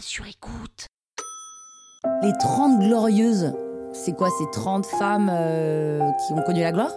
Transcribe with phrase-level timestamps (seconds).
[0.00, 0.86] sur écoute.
[2.22, 3.52] Les 30 glorieuses,
[3.92, 6.92] c'est quoi ces 30 femmes euh, qui ont connu la gloire?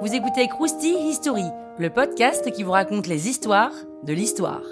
[0.00, 1.44] Vous écoutez Krusty History,
[1.78, 3.72] le podcast qui vous raconte les histoires
[4.02, 4.62] de l'histoire.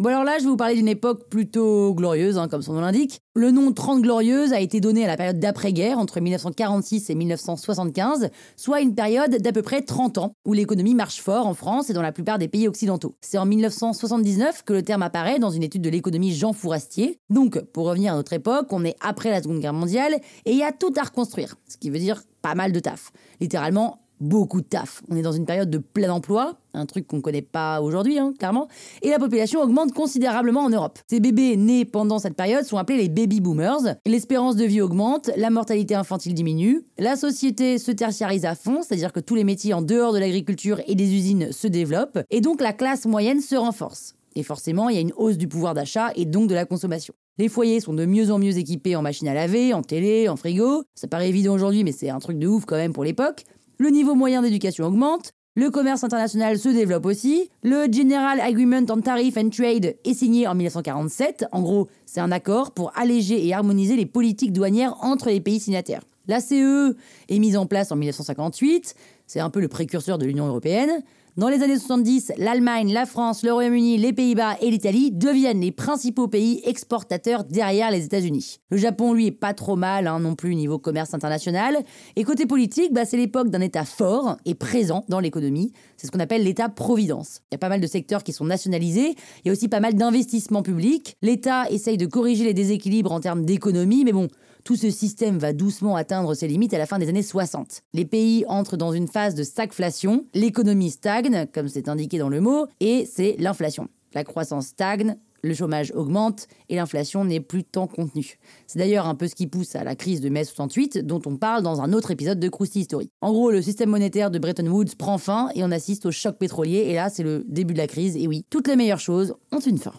[0.00, 2.82] Bon alors là, je vais vous parler d'une époque plutôt glorieuse, hein, comme son nom
[2.82, 3.18] l'indique.
[3.34, 8.30] Le nom 30 glorieuses a été donné à la période d'après-guerre, entre 1946 et 1975,
[8.54, 11.94] soit une période d'à peu près 30 ans, où l'économie marche fort en France et
[11.94, 13.16] dans la plupart des pays occidentaux.
[13.20, 17.18] C'est en 1979 que le terme apparaît dans une étude de l'économie Jean Fourastier.
[17.28, 20.58] Donc, pour revenir à notre époque, on est après la Seconde Guerre mondiale, et il
[20.58, 23.10] y a tout à reconstruire, ce qui veut dire pas mal de taf.
[23.40, 25.02] Littéralement, beaucoup de taf.
[25.08, 28.32] On est dans une période de plein emploi, un truc qu'on connaît pas aujourd'hui, hein,
[28.38, 28.68] clairement,
[29.02, 30.98] et la population augmente considérablement en Europe.
[31.08, 33.96] Ces bébés nés pendant cette période sont appelés les baby boomers.
[34.06, 39.12] L'espérance de vie augmente, la mortalité infantile diminue, la société se tertiarise à fond, c'est-à-dire
[39.12, 42.60] que tous les métiers en dehors de l'agriculture et des usines se développent, et donc
[42.60, 44.14] la classe moyenne se renforce.
[44.34, 47.12] Et forcément, il y a une hausse du pouvoir d'achat et donc de la consommation.
[47.38, 50.36] Les foyers sont de mieux en mieux équipés en machines à laver, en télé, en
[50.36, 50.82] frigo.
[50.94, 53.44] Ça paraît évident aujourd'hui, mais c'est un truc de ouf quand même pour l'époque
[53.78, 59.00] le niveau moyen d'éducation augmente, le commerce international se développe aussi, le General Agreement on
[59.00, 63.54] Tariff and Trade est signé en 1947, en gros c'est un accord pour alléger et
[63.54, 66.02] harmoniser les politiques douanières entre les pays signataires.
[66.26, 66.94] La CE
[67.28, 68.94] est mise en place en 1958,
[69.26, 71.02] c'est un peu le précurseur de l'Union européenne.
[71.38, 75.70] Dans les années 70, l'Allemagne, la France, le Royaume-Uni, les Pays-Bas et l'Italie deviennent les
[75.70, 78.58] principaux pays exportateurs derrière les États-Unis.
[78.70, 81.78] Le Japon, lui, est pas trop mal hein, non plus niveau commerce international.
[82.16, 85.70] Et côté politique, bah, c'est l'époque d'un État fort et présent dans l'économie.
[85.96, 87.42] C'est ce qu'on appelle l'État-providence.
[87.52, 89.14] Il y a pas mal de secteurs qui sont nationalisés.
[89.44, 91.16] Il y a aussi pas mal d'investissements publics.
[91.22, 94.26] L'État essaye de corriger les déséquilibres en termes d'économie, mais bon,
[94.64, 97.82] tout ce système va doucement atteindre ses limites à la fin des années 60.
[97.92, 102.40] Les pays entrent dans une phase de stagflation, l'économie stagne, comme c'est indiqué dans le
[102.40, 103.88] mot, et c'est l'inflation.
[104.14, 108.38] La croissance stagne, le chômage augmente et l'inflation n'est plus tant contenue.
[108.66, 111.36] C'est d'ailleurs un peu ce qui pousse à la crise de mai 68 dont on
[111.36, 113.10] parle dans un autre épisode de Krusty History.
[113.20, 116.38] En gros, le système monétaire de Bretton Woods prend fin et on assiste au choc
[116.38, 119.34] pétrolier et là c'est le début de la crise et oui, toutes les meilleures choses
[119.52, 119.92] ont une fin.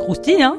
[0.00, 0.58] Krusty, hein?